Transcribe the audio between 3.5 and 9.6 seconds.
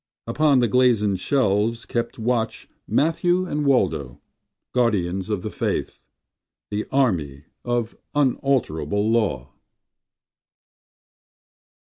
Waldo, guardians of the faith, The army of unalterable law.